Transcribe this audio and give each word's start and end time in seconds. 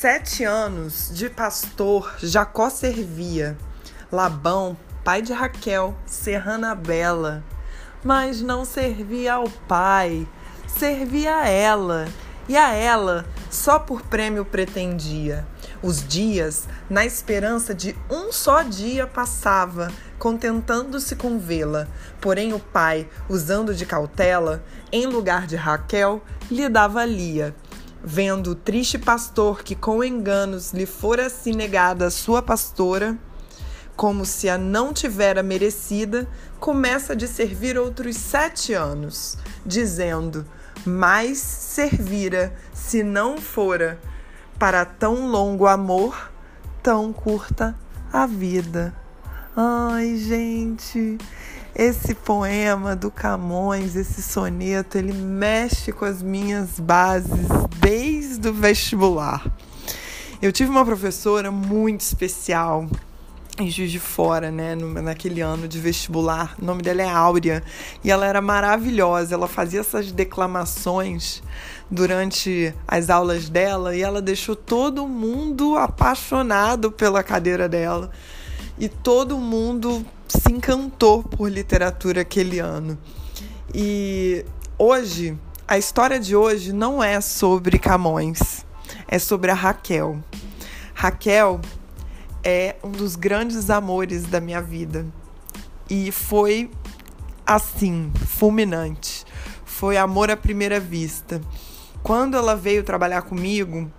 Sete 0.00 0.44
anos 0.44 1.10
de 1.12 1.28
pastor 1.28 2.14
Jacó 2.22 2.70
servia, 2.70 3.54
Labão, 4.10 4.74
pai 5.04 5.20
de 5.20 5.34
Raquel, 5.34 5.94
serrana 6.06 6.74
bela, 6.74 7.44
mas 8.02 8.40
não 8.40 8.64
servia 8.64 9.34
ao 9.34 9.50
pai, 9.68 10.26
servia 10.66 11.40
a 11.40 11.48
ela, 11.48 12.08
e 12.48 12.56
a 12.56 12.72
ela 12.72 13.26
só 13.50 13.78
por 13.78 14.00
prêmio 14.00 14.42
pretendia. 14.42 15.46
Os 15.82 16.02
dias, 16.08 16.66
na 16.88 17.04
esperança 17.04 17.74
de 17.74 17.94
um 18.10 18.32
só 18.32 18.62
dia, 18.62 19.06
passava, 19.06 19.92
contentando-se 20.18 21.14
com 21.14 21.38
vê-la. 21.38 21.86
Porém, 22.22 22.54
o 22.54 22.58
pai, 22.58 23.06
usando 23.28 23.74
de 23.74 23.84
cautela, 23.84 24.64
em 24.90 25.04
lugar 25.04 25.46
de 25.46 25.56
Raquel, 25.56 26.22
lhe 26.50 26.70
dava 26.70 27.04
Lia. 27.04 27.54
Vendo 28.02 28.52
o 28.52 28.54
triste 28.54 28.98
pastor 28.98 29.62
que 29.62 29.74
com 29.74 30.02
enganos 30.02 30.72
lhe 30.72 30.86
fora 30.86 31.26
assim 31.26 31.52
negada 31.52 32.06
a 32.06 32.10
sua 32.10 32.40
pastora, 32.40 33.18
como 33.94 34.24
se 34.24 34.48
a 34.48 34.56
não 34.56 34.94
tivera 34.94 35.42
merecida, 35.42 36.26
começa 36.58 37.14
de 37.14 37.28
servir 37.28 37.76
outros 37.76 38.16
sete 38.16 38.72
anos, 38.72 39.36
dizendo: 39.66 40.46
Mais 40.86 41.36
servira, 41.36 42.54
se 42.72 43.02
não 43.02 43.38
fora 43.38 44.00
para 44.58 44.86
tão 44.86 45.28
longo 45.28 45.66
amor, 45.66 46.32
tão 46.82 47.12
curta 47.12 47.74
a 48.10 48.26
vida. 48.26 48.94
Ai, 49.54 50.16
gente, 50.16 51.18
esse 51.74 52.14
poema 52.14 52.96
do 52.96 53.10
Camões, 53.10 53.96
esse 53.96 54.22
soneto, 54.22 54.98
ele 54.98 55.12
mexe 55.12 55.92
com 55.92 56.04
as 56.04 56.22
minhas 56.22 56.80
bases 56.80 57.48
desde 57.78 58.48
o 58.48 58.52
vestibular. 58.52 59.44
Eu 60.42 60.52
tive 60.52 60.70
uma 60.70 60.84
professora 60.84 61.50
muito 61.50 62.00
especial 62.00 62.88
em 63.58 63.70
Juiz 63.70 63.90
de 63.92 64.00
Fora, 64.00 64.50
né, 64.50 64.74
naquele 64.74 65.40
ano 65.40 65.68
de 65.68 65.78
vestibular. 65.78 66.54
O 66.60 66.64
nome 66.64 66.82
dela 66.82 67.02
é 67.02 67.08
Áurea 67.08 67.62
e 68.02 68.10
ela 68.10 68.26
era 68.26 68.40
maravilhosa. 68.40 69.34
Ela 69.34 69.46
fazia 69.46 69.80
essas 69.80 70.10
declamações 70.10 71.42
durante 71.90 72.74
as 72.88 73.10
aulas 73.10 73.48
dela 73.48 73.94
e 73.94 74.02
ela 74.02 74.22
deixou 74.22 74.56
todo 74.56 75.06
mundo 75.06 75.76
apaixonado 75.76 76.90
pela 76.90 77.22
cadeira 77.22 77.68
dela 77.68 78.10
e 78.78 78.88
todo 78.88 79.36
mundo 79.36 80.04
se 80.30 80.52
encantou 80.52 81.22
por 81.22 81.50
literatura 81.50 82.20
aquele 82.20 82.58
ano. 82.58 82.98
E 83.74 84.44
hoje, 84.78 85.36
a 85.66 85.76
história 85.76 86.18
de 86.18 86.36
hoje 86.36 86.72
não 86.72 87.02
é 87.02 87.20
sobre 87.20 87.78
Camões, 87.78 88.64
é 89.08 89.18
sobre 89.18 89.50
a 89.50 89.54
Raquel. 89.54 90.22
Raquel 90.94 91.60
é 92.42 92.76
um 92.82 92.90
dos 92.90 93.16
grandes 93.16 93.70
amores 93.70 94.24
da 94.24 94.40
minha 94.40 94.62
vida 94.62 95.06
e 95.88 96.12
foi 96.12 96.70
assim, 97.46 98.12
fulminante. 98.26 99.24
Foi 99.64 99.96
amor 99.96 100.30
à 100.30 100.36
primeira 100.36 100.78
vista. 100.78 101.40
Quando 102.02 102.36
ela 102.36 102.54
veio 102.54 102.84
trabalhar 102.84 103.22
comigo, 103.22 103.90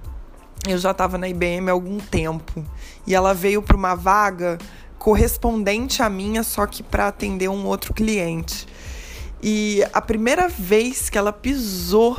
eu 0.68 0.78
já 0.78 0.92
estava 0.92 1.18
na 1.18 1.28
IBM 1.28 1.70
há 1.70 1.72
algum 1.72 1.98
tempo 1.98 2.64
e 3.06 3.16
ela 3.16 3.34
veio 3.34 3.62
para 3.62 3.76
uma 3.76 3.96
vaga 3.96 4.58
correspondente 5.02 6.04
à 6.04 6.10
minha, 6.10 6.44
só 6.44 6.68
que 6.68 6.84
para 6.84 7.08
atender 7.08 7.50
um 7.50 7.66
outro 7.66 7.92
cliente. 7.92 8.68
E 9.42 9.84
a 9.92 10.00
primeira 10.00 10.48
vez 10.48 11.10
que 11.10 11.18
ela 11.18 11.34
pisou 11.34 12.16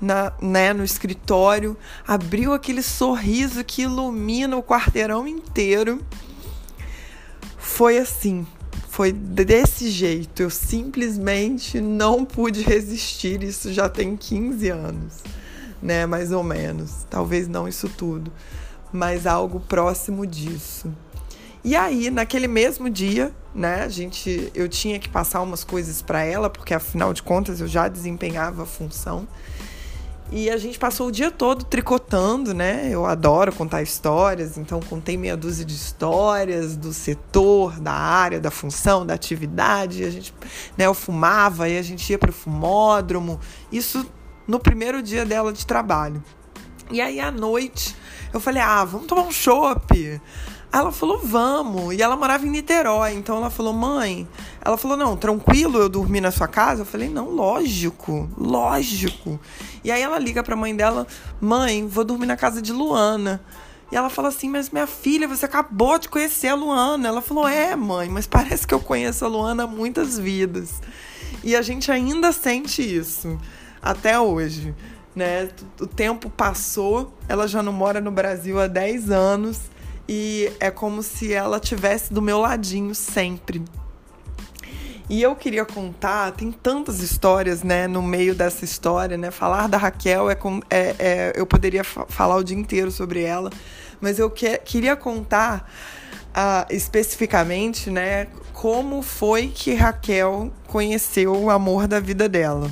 na, 0.00 0.32
né, 0.42 0.72
no 0.72 0.82
escritório, 0.82 1.76
abriu 2.06 2.52
aquele 2.52 2.82
sorriso 2.82 3.62
que 3.62 3.82
ilumina 3.82 4.56
o 4.56 4.62
quarteirão 4.62 5.28
inteiro. 5.28 6.04
Foi 7.56 7.98
assim, 7.98 8.44
foi 8.88 9.12
desse 9.12 9.88
jeito. 9.88 10.42
Eu 10.42 10.50
simplesmente 10.50 11.80
não 11.80 12.24
pude 12.24 12.62
resistir. 12.62 13.44
Isso 13.44 13.72
já 13.72 13.88
tem 13.88 14.16
15 14.16 14.68
anos 14.70 15.22
né? 15.82 16.06
Mais 16.06 16.32
ou 16.32 16.42
menos. 16.42 17.06
Talvez 17.08 17.48
não 17.48 17.68
isso 17.68 17.88
tudo, 17.88 18.32
mas 18.92 19.26
algo 19.26 19.60
próximo 19.60 20.26
disso. 20.26 20.92
E 21.68 21.76
aí, 21.76 22.10
naquele 22.10 22.48
mesmo 22.48 22.88
dia, 22.88 23.30
né, 23.54 23.82
a 23.82 23.90
gente, 23.90 24.50
eu 24.54 24.70
tinha 24.70 24.98
que 24.98 25.06
passar 25.06 25.42
umas 25.42 25.62
coisas 25.62 26.00
para 26.00 26.24
ela, 26.24 26.48
porque 26.48 26.72
afinal 26.72 27.12
de 27.12 27.22
contas 27.22 27.60
eu 27.60 27.68
já 27.68 27.88
desempenhava 27.88 28.62
a 28.62 28.64
função. 28.64 29.28
E 30.32 30.48
a 30.48 30.56
gente 30.56 30.78
passou 30.78 31.08
o 31.08 31.12
dia 31.12 31.30
todo 31.30 31.66
tricotando, 31.66 32.54
né? 32.54 32.88
Eu 32.90 33.04
adoro 33.04 33.52
contar 33.52 33.82
histórias, 33.82 34.56
então 34.56 34.80
contei 34.80 35.18
meia 35.18 35.36
dúzia 35.36 35.62
de 35.62 35.74
histórias 35.74 36.74
do 36.74 36.90
setor, 36.90 37.78
da 37.78 37.92
área, 37.92 38.40
da 38.40 38.50
função, 38.50 39.04
da 39.04 39.12
atividade. 39.12 40.04
A 40.04 40.10
gente, 40.10 40.32
né, 40.74 40.86
eu 40.86 40.94
fumava 40.94 41.68
e 41.68 41.76
a 41.76 41.82
gente 41.82 42.08
ia 42.10 42.18
para 42.18 42.30
o 42.30 42.32
fumódromo. 42.32 43.38
Isso 43.70 44.06
no 44.46 44.58
primeiro 44.58 45.02
dia 45.02 45.26
dela 45.26 45.52
de 45.52 45.66
trabalho. 45.66 46.24
E 46.90 47.02
aí 47.02 47.20
à 47.20 47.30
noite 47.30 47.94
eu 48.32 48.40
falei: 48.40 48.62
"Ah, 48.62 48.86
vamos 48.86 49.06
tomar 49.06 49.20
um 49.20 49.30
chopp". 49.30 50.18
Ela 50.70 50.92
falou, 50.92 51.18
vamos. 51.18 51.94
E 51.94 52.02
ela 52.02 52.16
morava 52.16 52.46
em 52.46 52.50
Niterói. 52.50 53.14
Então 53.14 53.36
ela 53.36 53.50
falou, 53.50 53.72
mãe. 53.72 54.28
Ela 54.62 54.76
falou, 54.76 54.96
não, 54.96 55.16
tranquilo 55.16 55.78
eu 55.78 55.88
dormir 55.88 56.20
na 56.20 56.30
sua 56.30 56.46
casa? 56.46 56.82
Eu 56.82 56.86
falei, 56.86 57.08
não, 57.08 57.30
lógico, 57.30 58.28
lógico. 58.36 59.40
E 59.82 59.90
aí 59.90 60.02
ela 60.02 60.18
liga 60.18 60.42
pra 60.42 60.54
mãe 60.54 60.76
dela, 60.76 61.06
mãe, 61.40 61.86
vou 61.86 62.04
dormir 62.04 62.26
na 62.26 62.36
casa 62.36 62.60
de 62.60 62.72
Luana. 62.72 63.42
E 63.90 63.96
ela 63.96 64.10
fala 64.10 64.28
assim, 64.28 64.50
mas 64.50 64.68
minha 64.68 64.86
filha, 64.86 65.26
você 65.26 65.46
acabou 65.46 65.98
de 65.98 66.10
conhecer 66.10 66.48
a 66.48 66.54
Luana. 66.54 67.08
Ela 67.08 67.22
falou, 67.22 67.48
é, 67.48 67.74
mãe, 67.74 68.10
mas 68.10 68.26
parece 68.26 68.66
que 68.66 68.74
eu 68.74 68.80
conheço 68.80 69.24
a 69.24 69.28
Luana 69.28 69.64
há 69.64 69.66
muitas 69.66 70.18
vidas. 70.18 70.82
E 71.42 71.56
a 71.56 71.62
gente 71.62 71.90
ainda 71.90 72.30
sente 72.30 72.82
isso 72.82 73.38
até 73.80 74.20
hoje. 74.20 74.74
Né? 75.16 75.48
O 75.80 75.86
tempo 75.86 76.28
passou, 76.28 77.14
ela 77.26 77.48
já 77.48 77.62
não 77.62 77.72
mora 77.72 78.02
no 78.02 78.10
Brasil 78.10 78.60
há 78.60 78.66
10 78.66 79.10
anos 79.10 79.58
e 80.08 80.50
é 80.58 80.70
como 80.70 81.02
se 81.02 81.32
ela 81.32 81.60
tivesse 81.60 82.12
do 82.12 82.22
meu 82.22 82.38
ladinho 82.38 82.94
sempre. 82.94 83.62
E 85.10 85.22
eu 85.22 85.34
queria 85.34 85.64
contar, 85.64 86.32
tem 86.32 86.52
tantas 86.52 87.00
histórias, 87.00 87.62
né, 87.62 87.86
no 87.86 88.02
meio 88.02 88.34
dessa 88.34 88.64
história, 88.64 89.16
né? 89.16 89.30
Falar 89.30 89.66
da 89.66 89.78
Raquel 89.78 90.30
é, 90.30 90.38
é, 90.68 90.96
é 90.98 91.32
eu 91.34 91.46
poderia 91.46 91.82
falar 91.82 92.36
o 92.36 92.44
dia 92.44 92.56
inteiro 92.56 92.90
sobre 92.90 93.22
ela, 93.22 93.50
mas 94.00 94.18
eu 94.18 94.30
que, 94.30 94.58
queria 94.58 94.94
contar 94.96 95.70
uh, 96.28 96.66
especificamente, 96.70 97.90
né, 97.90 98.26
como 98.52 99.00
foi 99.00 99.48
que 99.48 99.72
Raquel 99.72 100.52
conheceu 100.66 101.34
o 101.34 101.48
amor 101.48 101.86
da 101.86 102.00
vida 102.00 102.28
dela. 102.28 102.70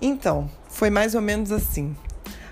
Então, 0.00 0.48
foi 0.68 0.90
mais 0.90 1.16
ou 1.16 1.20
menos 1.20 1.50
assim. 1.50 1.96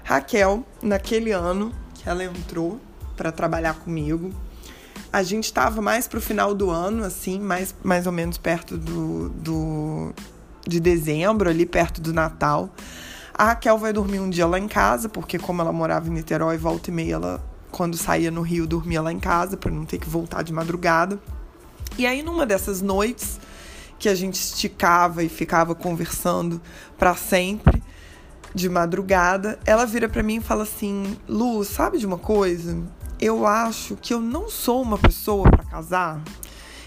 Raquel, 0.02 0.64
naquele 0.82 1.30
ano 1.30 1.72
que 1.94 2.08
ela 2.08 2.24
entrou 2.24 2.80
para 3.16 3.32
trabalhar 3.32 3.74
comigo, 3.74 4.32
a 5.12 5.22
gente 5.22 5.44
estava 5.44 5.80
mais 5.80 6.06
pro 6.06 6.20
final 6.20 6.54
do 6.54 6.70
ano, 6.70 7.04
assim, 7.04 7.40
mais, 7.40 7.74
mais 7.82 8.06
ou 8.06 8.12
menos 8.12 8.38
perto 8.38 8.76
do, 8.76 9.28
do 9.30 10.14
de 10.66 10.80
dezembro, 10.80 11.48
ali 11.48 11.64
perto 11.64 12.00
do 12.00 12.12
Natal. 12.12 12.70
A 13.32 13.44
Raquel 13.46 13.78
vai 13.78 13.92
dormir 13.92 14.18
um 14.18 14.28
dia 14.28 14.46
lá 14.46 14.58
em 14.58 14.68
casa, 14.68 15.08
porque 15.08 15.38
como 15.38 15.62
ela 15.62 15.72
morava 15.72 16.08
em 16.08 16.12
Niterói, 16.12 16.56
volta 16.56 16.90
e 16.90 16.92
meia, 16.92 17.14
ela, 17.14 17.44
quando 17.70 17.96
saía 17.96 18.30
no 18.30 18.42
Rio, 18.42 18.66
dormia 18.66 19.00
lá 19.00 19.12
em 19.12 19.20
casa, 19.20 19.56
para 19.56 19.70
não 19.70 19.84
ter 19.84 19.98
que 19.98 20.08
voltar 20.08 20.42
de 20.42 20.52
madrugada. 20.52 21.18
E 21.98 22.06
aí, 22.06 22.22
numa 22.22 22.44
dessas 22.44 22.82
noites, 22.82 23.38
que 23.98 24.08
a 24.08 24.14
gente 24.14 24.34
esticava 24.34 25.22
e 25.22 25.28
ficava 25.28 25.74
conversando 25.74 26.60
para 26.98 27.14
sempre 27.14 27.82
de 28.54 28.68
madrugada, 28.68 29.58
ela 29.66 29.84
vira 29.84 30.08
para 30.08 30.22
mim 30.22 30.36
e 30.36 30.40
fala 30.40 30.62
assim: 30.62 31.16
"Lu, 31.28 31.62
sabe 31.64 31.98
de 31.98 32.06
uma 32.06 32.18
coisa? 32.18 32.76
Eu 33.20 33.46
acho 33.46 33.96
que 33.96 34.12
eu 34.12 34.20
não 34.20 34.48
sou 34.48 34.82
uma 34.82 34.98
pessoa 34.98 35.50
para 35.50 35.64
casar. 35.64 36.22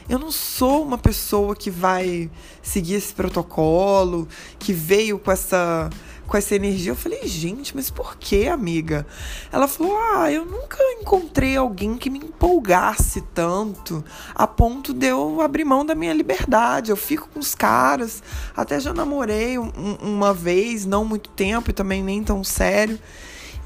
Eu 0.07 0.17
não 0.19 0.31
sou 0.31 0.83
uma 0.83 0.97
pessoa 0.97 1.55
que 1.55 1.69
vai 1.69 2.29
seguir 2.61 2.95
esse 2.95 3.13
protocolo, 3.13 4.27
que 4.57 4.73
veio 4.73 5.19
com 5.19 5.31
essa 5.31 5.89
com 6.29 6.37
essa 6.37 6.55
energia. 6.55 6.91
Eu 6.91 6.95
falei, 6.95 7.27
gente, 7.27 7.75
mas 7.75 7.89
por 7.89 8.15
que, 8.15 8.47
amiga? 8.47 9.05
Ela 9.51 9.67
falou, 9.67 9.97
ah, 10.13 10.31
eu 10.31 10.45
nunca 10.45 10.77
encontrei 11.01 11.57
alguém 11.57 11.97
que 11.97 12.09
me 12.09 12.19
empolgasse 12.19 13.21
tanto 13.33 14.05
a 14.35 14.45
ponto 14.45 14.93
de 14.93 15.07
eu 15.07 15.41
abrir 15.41 15.65
mão 15.65 15.83
da 15.83 15.95
minha 15.95 16.13
liberdade. 16.13 16.91
Eu 16.91 16.95
fico 16.95 17.27
com 17.33 17.39
os 17.39 17.55
caras, 17.55 18.21
até 18.55 18.79
já 18.79 18.93
namorei 18.93 19.57
um, 19.57 19.71
uma 20.01 20.31
vez, 20.31 20.85
não 20.85 21.03
muito 21.03 21.31
tempo 21.31 21.71
e 21.71 21.73
também 21.73 22.03
nem 22.03 22.23
tão 22.23 22.43
sério. 22.43 22.99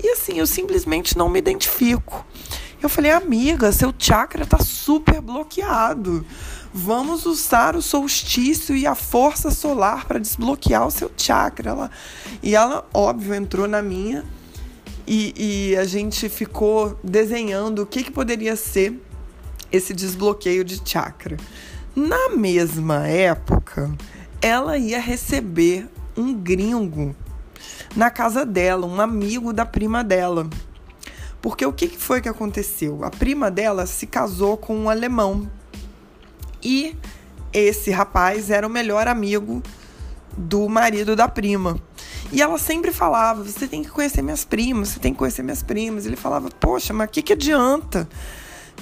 E 0.02 0.10
assim, 0.10 0.40
eu 0.40 0.48
simplesmente 0.48 1.18
não 1.18 1.30
me 1.30 1.40
identifico. 1.40 2.26
Eu 2.84 2.90
falei, 2.90 3.12
amiga, 3.12 3.72
seu 3.72 3.94
chakra 3.98 4.46
tá 4.46 4.60
super 4.60 5.22
bloqueado. 5.22 6.26
Vamos 6.74 7.26
usar 7.26 7.78
o 7.78 7.82
solstício 7.82 8.76
e 8.76 8.86
a 8.86 8.94
força 8.94 9.50
solar 9.52 10.06
para 10.06 10.20
desbloquear 10.20 10.86
o 10.86 10.92
seu 10.92 11.10
chakra. 11.16 11.70
Ela, 11.70 11.92
e 12.44 12.54
ela, 12.56 12.86
óbvio, 12.94 13.34
entrou 13.34 13.70
na 13.70 13.82
minha 13.82 14.26
e, 15.08 15.72
e 15.72 15.78
a 15.78 15.86
gente 15.86 16.28
ficou 16.28 17.00
desenhando 17.02 17.84
o 17.84 17.86
que, 17.86 18.04
que 18.04 18.12
poderia 18.12 18.58
ser 18.58 19.02
esse 19.72 19.94
desbloqueio 19.94 20.66
de 20.66 20.82
chakra. 20.84 21.38
Na 21.96 22.32
mesma 22.32 23.08
época, 23.08 23.96
ela 24.42 24.78
ia 24.78 25.00
receber 25.00 25.88
um 26.18 26.34
gringo 26.34 27.16
na 27.96 28.10
casa 28.10 28.46
dela, 28.46 28.86
um 28.86 29.00
amigo 29.00 29.54
da 29.54 29.66
prima 29.66 30.04
dela. 30.04 30.50
Porque 31.44 31.66
o 31.66 31.74
que 31.74 31.90
foi 31.90 32.22
que 32.22 32.30
aconteceu? 32.30 33.04
A 33.04 33.12
prima 33.12 33.52
dela 33.52 33.86
se 33.86 34.08
casou 34.08 34.56
com 34.56 34.78
um 34.78 34.90
alemão. 34.90 35.52
E 36.64 36.96
esse 37.52 37.92
rapaz 37.92 38.50
era 38.50 38.66
o 38.66 38.70
melhor 38.70 39.10
amigo 39.10 39.62
do 40.38 40.70
marido 40.70 41.18
da 41.18 41.28
prima. 41.28 41.78
E 42.32 42.42
ela 42.42 42.58
sempre 42.58 42.94
falava: 42.94 43.44
Você 43.44 43.68
tem 43.68 43.84
que 43.84 43.90
conhecer 43.90 44.22
minhas 44.22 44.46
primas, 44.46 44.88
você 44.88 45.02
tem 45.02 45.12
que 45.12 45.20
conhecer 45.20 45.44
minhas 45.44 45.62
primas. 45.62 46.06
Ele 46.06 46.16
falava: 46.16 46.48
Poxa, 46.62 46.94
mas 46.94 47.10
o 47.10 47.12
que, 47.12 47.22
que 47.22 47.34
adianta? 47.34 48.08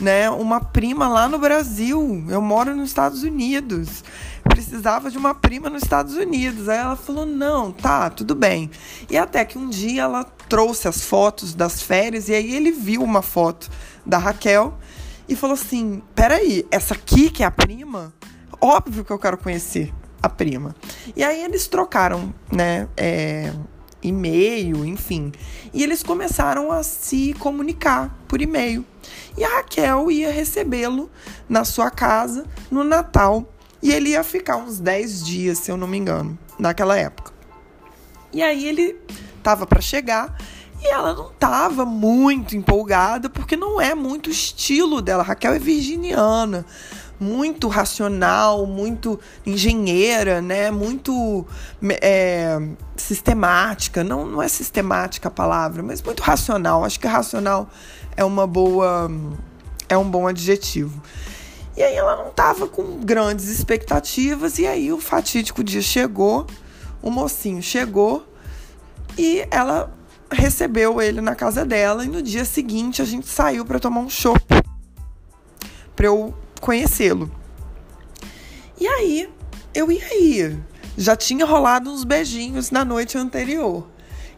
Né? 0.01 0.29
Uma 0.31 0.59
prima 0.59 1.07
lá 1.07 1.29
no 1.29 1.37
Brasil, 1.37 2.25
eu 2.27 2.41
moro 2.41 2.75
nos 2.75 2.89
Estados 2.89 3.21
Unidos. 3.21 4.03
Precisava 4.43 5.11
de 5.11 5.17
uma 5.17 5.35
prima 5.35 5.69
nos 5.69 5.83
Estados 5.83 6.15
Unidos. 6.15 6.67
Aí 6.67 6.79
ela 6.79 6.95
falou: 6.95 7.25
Não, 7.25 7.71
tá, 7.71 8.09
tudo 8.09 8.33
bem. 8.33 8.71
E 9.09 9.15
até 9.15 9.45
que 9.45 9.59
um 9.59 9.69
dia 9.69 10.01
ela 10.01 10.23
trouxe 10.49 10.87
as 10.87 11.03
fotos 11.03 11.53
das 11.53 11.81
férias 11.81 12.27
e 12.27 12.33
aí 12.33 12.55
ele 12.55 12.71
viu 12.71 13.03
uma 13.03 13.21
foto 13.21 13.69
da 14.03 14.17
Raquel 14.17 14.73
e 15.29 15.35
falou 15.35 15.53
assim: 15.53 16.01
Peraí, 16.15 16.65
essa 16.71 16.95
aqui 16.95 17.29
que 17.29 17.43
é 17.43 17.45
a 17.45 17.51
prima? 17.51 18.11
Óbvio 18.59 19.05
que 19.05 19.11
eu 19.11 19.19
quero 19.19 19.37
conhecer 19.37 19.93
a 20.21 20.29
prima. 20.29 20.75
E 21.15 21.23
aí 21.23 21.43
eles 21.43 21.67
trocaram, 21.67 22.33
né? 22.51 22.87
É, 22.97 23.53
e-mail, 24.03 24.85
enfim. 24.85 25.31
E 25.73 25.83
eles 25.83 26.03
começaram 26.03 26.71
a 26.71 26.83
se 26.83 27.33
comunicar 27.39 28.15
por 28.27 28.41
e-mail. 28.41 28.85
E 29.37 29.43
a 29.43 29.57
Raquel 29.57 30.11
ia 30.11 30.31
recebê-lo 30.31 31.09
na 31.47 31.63
sua 31.63 31.89
casa 31.89 32.45
no 32.69 32.83
Natal. 32.83 33.47
E 33.81 33.91
ele 33.91 34.09
ia 34.09 34.23
ficar 34.23 34.57
uns 34.57 34.79
10 34.79 35.25
dias, 35.25 35.57
se 35.57 35.71
eu 35.71 35.77
não 35.77 35.87
me 35.87 35.97
engano, 35.97 36.37
naquela 36.59 36.97
época. 36.97 37.31
E 38.31 38.41
aí 38.41 38.67
ele 38.67 38.97
tava 39.41 39.65
para 39.65 39.81
chegar 39.81 40.37
e 40.79 40.87
ela 40.87 41.13
não 41.13 41.31
tava 41.33 41.85
muito 41.85 42.55
empolgada, 42.55 43.29
porque 43.29 43.55
não 43.55 43.79
é 43.79 43.93
muito 43.93 44.29
estilo 44.29 45.01
dela. 45.01 45.21
A 45.23 45.25
Raquel 45.25 45.53
é 45.53 45.59
virginiana 45.59 46.65
muito 47.21 47.67
racional, 47.67 48.65
muito 48.65 49.19
engenheira, 49.45 50.41
né? 50.41 50.71
Muito 50.71 51.45
é, 52.01 52.59
sistemática. 52.97 54.03
Não, 54.03 54.25
não 54.25 54.41
é 54.41 54.47
sistemática 54.47 55.27
a 55.27 55.31
palavra, 55.31 55.83
mas 55.83 56.01
muito 56.01 56.23
racional. 56.23 56.83
Acho 56.83 56.99
que 56.99 57.05
racional 57.05 57.69
é 58.17 58.23
uma 58.23 58.47
boa, 58.47 59.07
é 59.87 59.95
um 59.95 60.09
bom 60.09 60.27
adjetivo. 60.27 60.99
E 61.77 61.83
aí 61.83 61.95
ela 61.95 62.15
não 62.15 62.29
estava 62.29 62.67
com 62.67 62.99
grandes 63.01 63.49
expectativas 63.49 64.57
e 64.57 64.65
aí 64.65 64.91
o 64.91 64.99
fatídico 64.99 65.63
dia 65.63 65.81
chegou, 65.81 66.47
o 67.03 67.11
mocinho 67.11 67.61
chegou 67.61 68.25
e 69.15 69.45
ela 69.51 69.93
recebeu 70.31 70.99
ele 70.99 71.21
na 71.21 71.35
casa 71.35 71.63
dela 71.63 72.03
e 72.03 72.07
no 72.07 72.21
dia 72.21 72.45
seguinte 72.45 73.01
a 73.01 73.05
gente 73.05 73.27
saiu 73.27 73.63
para 73.63 73.79
tomar 73.79 73.99
um 73.99 74.09
chopp 74.09 74.41
para 75.95 76.07
eu 76.07 76.33
conhecê-lo. 76.61 77.29
E 78.79 78.87
aí, 78.87 79.29
eu 79.73 79.91
ia 79.91 80.23
ir. 80.23 80.59
Já 80.97 81.15
tinha 81.15 81.45
rolado 81.45 81.89
uns 81.89 82.03
beijinhos 82.03 82.71
na 82.71 82.85
noite 82.85 83.17
anterior. 83.17 83.87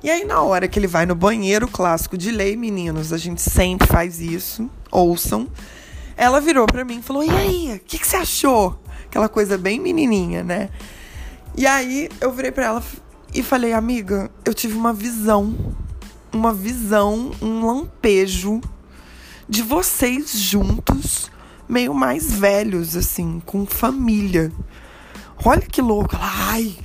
E 0.01 0.09
aí, 0.09 0.25
na 0.25 0.41
hora 0.41 0.67
que 0.67 0.79
ele 0.79 0.87
vai 0.87 1.05
no 1.05 1.15
banheiro, 1.15 1.67
clássico 1.67 2.17
de 2.17 2.31
lei, 2.31 2.55
meninos, 2.55 3.13
a 3.13 3.17
gente 3.17 3.41
sempre 3.41 3.87
faz 3.87 4.19
isso, 4.19 4.69
ouçam. 4.91 5.47
Ela 6.17 6.41
virou 6.41 6.65
para 6.65 6.83
mim 6.83 6.99
e 6.99 7.01
falou: 7.01 7.23
E 7.23 7.29
aí, 7.29 7.75
o 7.75 7.79
que, 7.79 7.97
que 7.97 8.07
você 8.07 8.17
achou? 8.17 8.79
Aquela 9.05 9.29
coisa 9.29 9.57
bem 9.57 9.79
menininha, 9.79 10.43
né? 10.43 10.69
E 11.55 11.65
aí, 11.65 12.09
eu 12.19 12.31
virei 12.31 12.51
para 12.51 12.65
ela 12.65 12.83
e 13.33 13.41
falei: 13.41 13.73
Amiga, 13.73 14.29
eu 14.45 14.53
tive 14.53 14.75
uma 14.75 14.93
visão. 14.93 15.55
Uma 16.31 16.53
visão, 16.53 17.31
um 17.41 17.65
lampejo 17.65 18.59
de 19.47 19.61
vocês 19.61 20.31
juntos 20.31 21.31
meio 21.67 21.93
mais 21.93 22.31
velhos, 22.33 22.95
assim, 22.95 23.41
com 23.45 23.65
família. 23.65 24.51
Olha 25.45 25.61
que 25.61 25.81
louco. 25.81 26.15
Ai, 26.19 26.75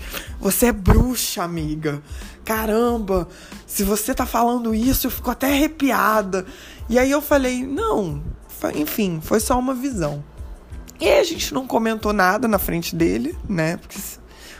você 0.40 0.66
é 0.66 0.72
bruxa, 0.72 1.42
amiga. 1.42 2.02
Caramba, 2.44 3.28
se 3.66 3.84
você 3.84 4.14
tá 4.14 4.24
falando 4.24 4.74
isso, 4.74 5.06
eu 5.06 5.10
fico 5.10 5.30
até 5.30 5.48
arrepiada. 5.48 6.46
E 6.88 6.98
aí 6.98 7.10
eu 7.10 7.20
falei, 7.20 7.64
não, 7.64 8.22
enfim, 8.74 9.20
foi 9.22 9.40
só 9.40 9.58
uma 9.58 9.74
visão. 9.74 10.24
E 10.98 11.08
a 11.08 11.22
gente 11.22 11.54
não 11.54 11.66
comentou 11.66 12.12
nada 12.12 12.48
na 12.48 12.58
frente 12.58 12.96
dele, 12.96 13.36
né? 13.48 13.76
Porque, 13.76 13.98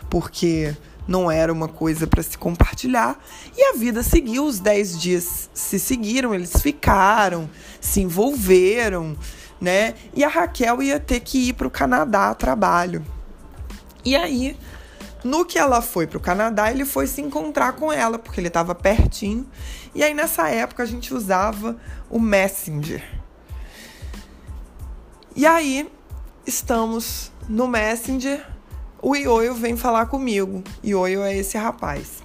porque 0.09 0.77
não 1.09 1.31
era 1.31 1.53
uma 1.53 1.67
coisa 1.67 2.07
para 2.07 2.23
se 2.23 2.37
compartilhar. 2.37 3.19
E 3.57 3.63
a 3.65 3.73
vida 3.73 4.03
seguiu, 4.03 4.45
os 4.45 4.61
dez 4.61 5.01
dias 5.01 5.49
se 5.55 5.79
seguiram, 5.79 6.35
eles 6.35 6.53
ficaram, 6.61 7.49
se 7.81 8.03
envolveram 8.03 9.17
né? 9.61 9.95
E 10.15 10.25
a 10.25 10.29
Raquel 10.29 10.83
ia 10.83 11.01
ter 11.01 11.21
que 11.21 11.49
ir 11.49 11.53
para 11.55 11.67
o 11.67 11.71
Canadá 11.71 12.31
a 12.31 12.35
trabalho. 12.35 13.05
E 14.05 14.15
aí, 14.15 14.57
no 15.25 15.45
que 15.45 15.59
ela 15.59 15.83
foi 15.83 16.07
para 16.07 16.19
o 16.19 16.21
Canadá, 16.21 16.71
ele 16.71 16.85
foi 16.85 17.07
se 17.07 17.21
encontrar 17.21 17.73
com 17.73 17.93
ela, 17.93 18.19
porque 18.19 18.41
ele 18.41 18.49
estava 18.49 18.75
pertinho. 18.75 19.47
E 19.95 20.03
aí, 20.03 20.15
nessa 20.15 20.49
época, 20.49 20.83
a 20.83 20.87
gente 20.87 21.13
usava 21.13 21.77
o 22.09 22.21
Messenger. 22.21 23.03
E 25.35 25.47
aí, 25.47 25.91
estamos 26.47 27.33
no 27.49 27.67
Messenger. 27.67 28.47
O 29.03 29.15
Ioio 29.15 29.55
vem 29.55 29.77
falar 29.77 30.07
comigo. 30.07 30.63
Ioio 30.83 31.23
é 31.23 31.37
esse 31.37 31.59
rapaz. 31.59 32.23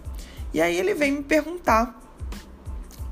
E 0.53 0.61
aí, 0.61 0.77
ele 0.77 0.93
vem 0.93 1.11
me 1.11 1.23
perguntar 1.23 1.99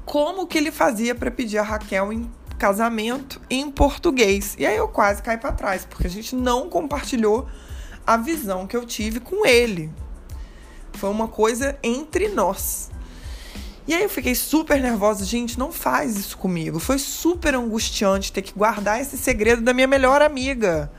como 0.06 0.46
que 0.46 0.58
ele 0.58 0.72
fazia 0.72 1.16
para 1.16 1.32
pedir 1.32 1.58
a 1.58 1.64
Raquel 1.64 2.14
em 2.14 2.30
casamento 2.62 3.42
em 3.50 3.72
português. 3.72 4.56
E 4.60 4.68
aí 4.68 4.78
eu 4.78 4.88
quase 4.88 5.24
caí 5.24 5.36
para 5.36 5.52
trás, 5.52 5.84
porque 5.84 6.06
a 6.06 6.10
gente 6.10 6.36
não 6.36 6.70
compartilhou 6.70 7.50
a 8.06 8.18
visão 8.18 8.68
que 8.68 8.78
eu 8.78 8.86
tive 8.86 9.20
com 9.20 9.44
ele. 9.44 9.92
Foi 10.94 11.10
uma 11.10 11.28
coisa 11.28 11.76
entre 11.82 12.28
nós. 12.28 12.92
E 13.88 13.96
aí 13.96 14.04
eu 14.04 14.10
fiquei 14.10 14.36
super 14.36 14.80
nervosa, 14.80 15.26
gente, 15.26 15.58
não 15.58 15.72
faz 15.72 16.16
isso 16.16 16.38
comigo. 16.38 16.78
Foi 16.78 17.00
super 17.00 17.56
angustiante 17.56 18.32
ter 18.32 18.44
que 18.44 18.54
guardar 18.54 19.02
esse 19.02 19.18
segredo 19.18 19.64
da 19.64 19.74
minha 19.74 19.88
melhor 19.88 20.22
amiga 20.22 20.92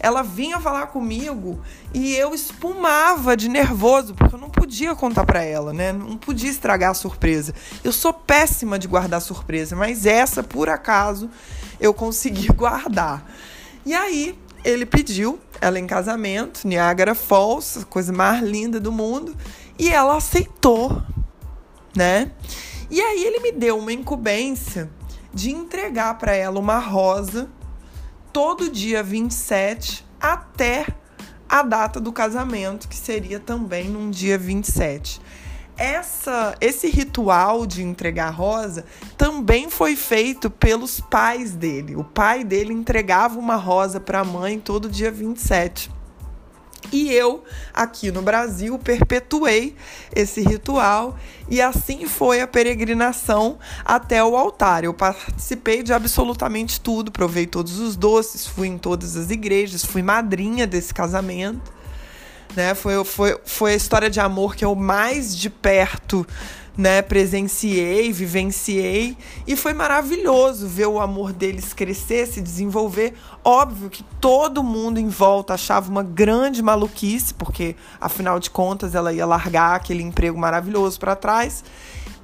ela 0.00 0.22
vinha 0.22 0.60
falar 0.60 0.88
comigo 0.88 1.60
e 1.94 2.14
eu 2.14 2.34
espumava 2.34 3.36
de 3.36 3.48
nervoso, 3.48 4.14
porque 4.14 4.34
eu 4.34 4.38
não 4.38 4.50
podia 4.50 4.94
contar 4.94 5.24
para 5.24 5.42
ela, 5.42 5.72
né? 5.72 5.92
Não 5.92 6.16
podia 6.16 6.50
estragar 6.50 6.90
a 6.90 6.94
surpresa. 6.94 7.54
Eu 7.82 7.92
sou 7.92 8.12
péssima 8.12 8.78
de 8.78 8.88
guardar 8.88 9.20
surpresa, 9.20 9.76
mas 9.76 10.06
essa, 10.06 10.42
por 10.42 10.68
acaso, 10.68 11.30
eu 11.80 11.92
consegui 11.94 12.48
guardar. 12.52 13.30
E 13.84 13.94
aí, 13.94 14.38
ele 14.64 14.86
pediu 14.86 15.38
ela 15.60 15.78
em 15.78 15.86
casamento, 15.86 16.66
Niagara 16.66 17.14
Falls, 17.14 17.84
coisa 17.86 18.12
mais 18.12 18.42
linda 18.42 18.80
do 18.80 18.92
mundo, 18.92 19.36
e 19.78 19.88
ela 19.88 20.16
aceitou, 20.16 21.02
né? 21.96 22.30
E 22.90 23.00
aí 23.00 23.24
ele 23.24 23.40
me 23.40 23.52
deu 23.52 23.78
uma 23.78 23.92
incumbência 23.92 24.90
de 25.32 25.50
entregar 25.50 26.18
para 26.18 26.34
ela 26.34 26.58
uma 26.58 26.78
rosa 26.78 27.48
todo 28.32 28.70
dia 28.70 29.02
27 29.02 30.04
até 30.20 30.86
a 31.48 31.62
data 31.62 32.00
do 32.00 32.12
casamento, 32.12 32.88
que 32.88 32.96
seria 32.96 33.38
também 33.38 33.88
num 33.88 34.10
dia 34.10 34.38
27. 34.38 35.20
Essa, 35.76 36.54
esse 36.60 36.88
ritual 36.88 37.66
de 37.66 37.82
entregar 37.82 38.30
rosa 38.30 38.84
também 39.16 39.68
foi 39.68 39.96
feito 39.96 40.50
pelos 40.50 41.00
pais 41.00 41.52
dele. 41.52 41.96
O 41.96 42.04
pai 42.04 42.44
dele 42.44 42.72
entregava 42.72 43.38
uma 43.38 43.56
rosa 43.56 44.00
para 44.00 44.20
a 44.20 44.24
mãe 44.24 44.58
todo 44.58 44.88
dia 44.88 45.10
27. 45.10 45.90
E 46.90 47.12
eu, 47.12 47.44
aqui 47.72 48.10
no 48.10 48.22
Brasil, 48.22 48.78
perpetuei 48.78 49.76
esse 50.14 50.40
ritual 50.40 51.16
e 51.48 51.60
assim 51.60 52.06
foi 52.06 52.40
a 52.40 52.46
peregrinação 52.46 53.58
até 53.84 54.22
o 54.24 54.36
altar. 54.36 54.84
Eu 54.84 54.92
participei 54.92 55.82
de 55.82 55.92
absolutamente 55.92 56.80
tudo, 56.80 57.12
provei 57.12 57.46
todos 57.46 57.78
os 57.78 57.96
doces, 57.96 58.46
fui 58.46 58.68
em 58.68 58.78
todas 58.78 59.16
as 59.16 59.30
igrejas, 59.30 59.84
fui 59.84 60.02
madrinha 60.02 60.66
desse 60.66 60.92
casamento. 60.92 61.72
Né? 62.56 62.74
Foi, 62.74 63.02
foi, 63.04 63.38
foi 63.44 63.72
a 63.72 63.76
história 63.76 64.10
de 64.10 64.20
amor 64.20 64.54
que 64.54 64.64
eu 64.64 64.74
mais 64.74 65.36
de 65.36 65.48
perto 65.48 66.26
né, 66.76 67.02
presenciei, 67.02 68.12
vivenciei 68.12 69.16
e 69.46 69.54
foi 69.54 69.74
maravilhoso 69.74 70.66
ver 70.66 70.86
o 70.86 71.00
amor 71.00 71.32
deles 71.32 71.72
crescer, 71.74 72.26
se 72.26 72.40
desenvolver. 72.40 73.14
Óbvio 73.44 73.90
que 73.90 74.02
todo 74.20 74.62
mundo 74.62 74.98
em 74.98 75.08
volta 75.08 75.54
achava 75.54 75.90
uma 75.90 76.02
grande 76.02 76.62
maluquice, 76.62 77.34
porque 77.34 77.76
afinal 78.00 78.40
de 78.40 78.48
contas 78.48 78.94
ela 78.94 79.12
ia 79.12 79.26
largar 79.26 79.76
aquele 79.76 80.02
emprego 80.02 80.38
maravilhoso 80.38 80.98
para 80.98 81.14
trás. 81.14 81.62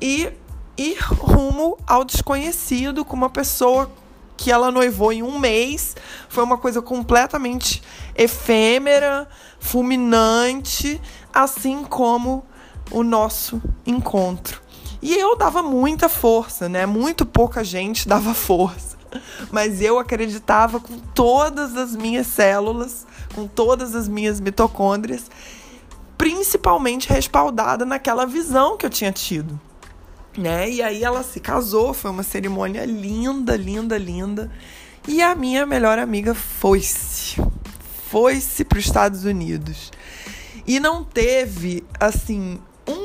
E 0.00 0.32
ir 0.76 0.98
rumo 0.98 1.76
ao 1.86 2.04
desconhecido 2.04 3.04
com 3.04 3.16
uma 3.16 3.28
pessoa 3.28 3.90
que 4.36 4.52
ela 4.52 4.70
noivou 4.70 5.12
em 5.12 5.22
um 5.22 5.38
mês. 5.38 5.96
Foi 6.28 6.44
uma 6.44 6.56
coisa 6.56 6.80
completamente 6.80 7.82
efêmera, 8.14 9.28
fulminante, 9.58 11.00
assim 11.34 11.84
como 11.84 12.46
o 12.90 13.02
nosso 13.02 13.60
encontro. 13.86 14.60
E 15.00 15.14
eu 15.14 15.36
dava 15.36 15.62
muita 15.62 16.08
força, 16.08 16.68
né? 16.68 16.84
Muito 16.84 17.24
pouca 17.24 17.62
gente 17.62 18.08
dava 18.08 18.34
força. 18.34 18.96
Mas 19.50 19.80
eu 19.80 19.98
acreditava 19.98 20.80
com 20.80 20.98
todas 20.98 21.76
as 21.76 21.96
minhas 21.96 22.26
células, 22.26 23.06
com 23.34 23.46
todas 23.46 23.94
as 23.94 24.08
minhas 24.08 24.40
mitocôndrias, 24.40 25.30
principalmente 26.16 27.08
respaldada 27.08 27.86
naquela 27.86 28.26
visão 28.26 28.76
que 28.76 28.84
eu 28.84 28.90
tinha 28.90 29.12
tido. 29.12 29.58
Né? 30.36 30.70
E 30.70 30.82
aí 30.82 31.02
ela 31.02 31.22
se 31.22 31.40
casou, 31.40 31.94
foi 31.94 32.10
uma 32.10 32.22
cerimônia 32.22 32.84
linda, 32.84 33.56
linda, 33.56 33.96
linda. 33.96 34.50
E 35.06 35.22
a 35.22 35.34
minha 35.34 35.64
melhor 35.64 35.98
amiga 35.98 36.34
foi-se. 36.34 37.40
Foi-se 38.10 38.64
para 38.64 38.78
os 38.78 38.84
Estados 38.84 39.24
Unidos. 39.24 39.90
E 40.66 40.78
não 40.78 41.02
teve, 41.02 41.82
assim, 41.98 42.58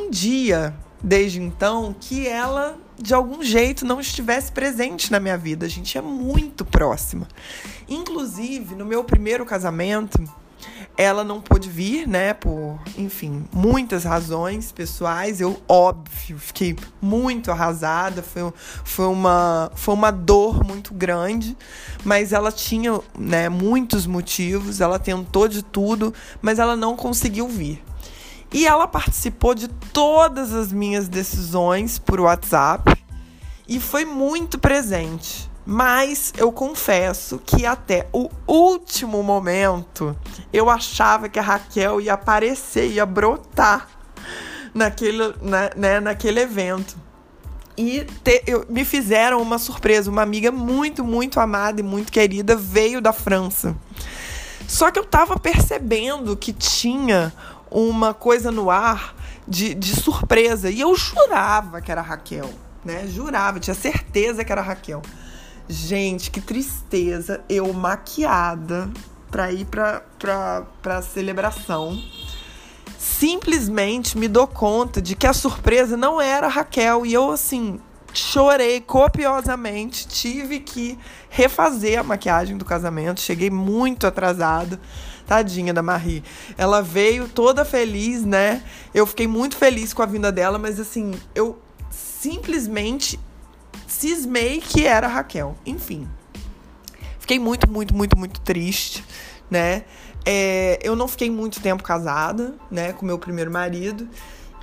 um 0.04 0.10
dia 0.10 0.74
desde 1.04 1.42
então 1.42 1.96
que 2.00 2.28
ela 2.28 2.78
de 2.98 3.14
algum 3.14 3.44
jeito 3.44 3.86
não 3.86 4.00
estivesse 4.00 4.52
presente 4.52 5.12
na 5.12 5.20
minha 5.20 5.38
vida. 5.38 5.66
A 5.66 5.70
gente 5.70 5.98
é 5.98 6.02
muito 6.02 6.64
próxima. 6.64 7.28
Inclusive, 7.90 8.76
no 8.76 8.86
meu 8.86 9.04
primeiro 9.04 9.46
casamento, 9.46 10.24
ela 10.96 11.24
não 11.24 11.42
pôde 11.42 11.70
vir, 11.70 12.08
né, 12.08 12.34
por, 12.34 12.80
enfim, 12.98 13.46
muitas 13.52 14.04
razões 14.04 14.72
pessoais. 14.72 15.42
Eu, 15.42 15.60
óbvio, 15.68 16.38
fiquei 16.38 16.76
muito 17.02 17.52
arrasada. 17.52 18.22
Foi, 18.22 18.54
foi, 18.86 19.08
uma, 19.08 19.72
foi 19.76 19.94
uma 19.96 20.12
dor 20.12 20.64
muito 20.64 20.94
grande, 20.94 21.58
mas 22.06 22.32
ela 22.32 22.52
tinha, 22.52 23.00
né, 23.18 23.50
muitos 23.50 24.06
motivos. 24.06 24.82
Ela 24.82 25.00
tentou 25.00 25.48
de 25.48 25.64
tudo, 25.64 26.14
mas 26.42 26.60
ela 26.60 26.76
não 26.76 26.96
conseguiu 26.96 27.48
vir. 27.48 27.84
E 28.54 28.68
ela 28.68 28.88
participou 28.88 29.56
de 29.56 29.68
todas 29.68 30.54
as 30.54 30.72
minhas 30.72 31.10
decisões 31.10 31.98
por 31.98 32.20
WhatsApp 32.20 32.96
e 33.68 33.80
foi 33.80 34.06
muito 34.06 34.60
presente. 34.60 35.52
Mas 35.66 36.34
eu 36.38 36.52
confesso 36.52 37.42
que 37.44 37.66
até 37.66 38.08
o 38.12 38.30
último 38.46 39.24
momento 39.24 40.16
eu 40.52 40.70
achava 40.70 41.30
que 41.30 41.40
a 41.40 41.42
Raquel 41.42 42.00
ia 42.00 42.14
aparecer, 42.14 42.92
ia 42.92 43.06
brotar 43.06 43.88
naquele, 44.74 45.34
né, 45.76 46.00
naquele 46.00 46.42
evento. 46.42 46.98
E 47.78 48.06
te, 48.24 48.44
eu, 48.46 48.66
me 48.70 48.86
fizeram 48.86 49.42
uma 49.42 49.58
surpresa. 49.58 50.12
Uma 50.12 50.22
amiga 50.22 50.52
muito, 50.52 51.04
muito 51.04 51.40
amada 51.40 51.80
e 51.80 51.84
muito 51.84 52.12
querida 52.12 52.56
veio 52.56 53.02
da 53.02 53.14
França. 53.14 53.76
Só 54.68 54.92
que 54.92 55.00
eu 55.00 55.06
tava 55.06 55.40
percebendo 55.40 56.36
que 56.38 56.54
tinha 56.54 57.34
uma 57.74 58.14
coisa 58.14 58.52
no 58.52 58.70
ar 58.70 59.16
de, 59.48 59.74
de 59.74 59.96
surpresa. 59.96 60.70
E 60.70 60.80
eu 60.80 60.96
jurava 60.96 61.82
que 61.82 61.92
era 61.92 62.02
Raquel, 62.02 62.50
né? 62.86 63.08
Jurava, 63.08 63.60
tinha 63.60 63.74
certeza 63.74 64.46
que 64.46 64.52
era 64.52 64.62
Raquel. 64.62 65.02
Gente, 65.68 66.30
que 66.30 66.40
tristeza. 66.40 67.44
Eu 67.50 67.74
maquiada 67.74 68.90
pra 69.32 69.52
ir 69.52 69.66
pra, 69.66 70.02
pra, 70.20 70.64
pra 70.82 71.02
celebração. 71.02 72.00
Simplesmente 72.98 74.18
me 74.18 74.28
dou 74.28 74.48
conta 74.48 75.02
de 75.02 75.16
que 75.16 75.26
a 75.26 75.34
surpresa 75.34 75.98
não 75.98 76.22
era 76.22 76.48
Raquel. 76.48 77.06
E 77.06 77.14
eu, 77.14 77.32
assim, 77.32 77.80
chorei 78.14 78.80
copiosamente. 78.82 80.08
Tive 80.08 80.60
que 80.60 81.00
refazer 81.30 82.00
a 82.00 82.04
maquiagem 82.04 82.58
do 82.58 82.66
casamento. 82.66 83.20
Cheguei 83.20 83.50
muito 83.50 84.06
atrasada. 84.06 84.80
Tadinha 85.26 85.74
da 85.74 85.82
Marie. 85.82 86.24
Ela 86.58 86.82
veio 86.82 87.28
toda 87.28 87.66
feliz, 87.66 88.24
né? 88.24 88.64
Eu 88.94 89.06
fiquei 89.06 89.28
muito 89.28 89.56
feliz 89.56 89.94
com 89.94 90.02
a 90.02 90.06
vinda 90.06 90.32
dela, 90.32 90.58
mas 90.58 90.80
assim, 90.80 91.14
eu 91.34 91.60
simplesmente 91.90 93.20
cismei 93.88 94.62
que 94.62 94.86
era 94.86 95.08
a 95.08 95.10
Raquel. 95.10 95.56
Enfim. 95.66 96.08
Fiquei 97.20 97.40
muito, 97.40 97.70
muito, 97.70 97.96
muito, 97.96 98.18
muito 98.18 98.42
triste, 98.42 99.04
né? 99.50 99.86
É, 100.26 100.80
eu 100.82 100.96
não 100.96 101.08
fiquei 101.08 101.30
muito 101.30 101.62
tempo 101.62 101.84
casada, 101.84 102.56
né, 102.72 102.94
com 102.94 103.06
meu 103.06 103.20
primeiro 103.20 103.52
marido. 103.52 104.08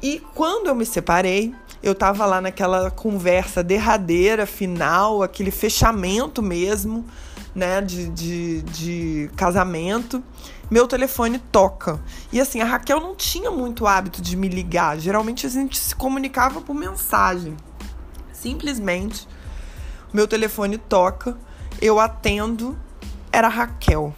E 0.03 0.23
quando 0.35 0.69
eu 0.69 0.75
me 0.75 0.87
separei, 0.87 1.55
eu 1.83 1.95
tava 1.95 2.25
lá 2.25 2.41
naquela 2.41 2.91
conversa 2.91 3.63
derradeira, 3.63 4.47
final, 4.47 5.23
aquele 5.23 5.51
fechamento 5.51 6.43
mesmo 6.43 7.05
né, 7.55 7.81
de, 7.81 8.09
de, 8.09 8.63
de 8.63 9.31
casamento, 9.37 10.23
meu 10.71 10.87
telefone 10.87 11.39
toca. 11.39 12.01
E 12.33 12.41
assim, 12.41 12.61
a 12.61 12.65
Raquel 12.65 13.01
não 13.01 13.15
tinha 13.15 13.51
muito 13.51 13.87
hábito 13.87 14.23
de 14.23 14.37
me 14.37 14.49
ligar. 14.49 14.99
Geralmente 14.99 15.47
a 15.47 15.51
gente 15.51 15.79
se 15.79 15.95
comunicava 15.95 16.61
por 16.61 16.75
mensagem. 16.75 17.57
Simplesmente, 18.33 19.27
meu 20.13 20.27
telefone 20.29 20.79
toca, 20.79 21.37
eu 21.83 21.99
atendo, 21.99 22.79
era 23.33 23.49
Raquel. 23.49 24.15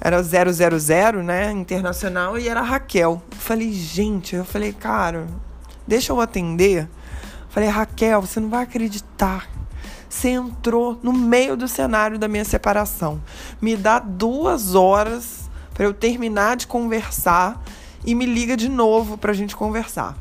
Era 0.00 0.22
000, 0.22 1.22
né, 1.24 1.50
internacional, 1.50 2.38
e 2.38 2.48
era 2.48 2.60
Raquel. 2.60 3.22
Eu 3.30 3.36
falei, 3.36 3.72
gente, 3.72 4.36
eu 4.36 4.44
falei, 4.44 4.72
cara, 4.72 5.26
deixa 5.86 6.12
eu 6.12 6.20
atender. 6.20 6.82
Eu 6.82 6.88
falei, 7.48 7.68
Raquel, 7.68 8.20
você 8.20 8.38
não 8.38 8.48
vai 8.48 8.62
acreditar 8.62 9.48
você 10.08 10.30
entrou 10.30 10.98
no 11.02 11.12
meio 11.12 11.56
do 11.56 11.68
cenário 11.68 12.18
da 12.18 12.28
minha 12.28 12.44
separação. 12.44 13.20
Me 13.60 13.76
dá 13.76 13.98
duas 13.98 14.74
horas 14.74 15.50
para 15.74 15.84
eu 15.84 15.92
terminar 15.92 16.56
de 16.56 16.66
conversar 16.66 17.62
e 18.04 18.14
me 18.14 18.26
liga 18.26 18.56
de 18.56 18.68
novo 18.68 19.18
para 19.18 19.32
a 19.32 19.34
gente 19.34 19.54
conversar. 19.54 20.16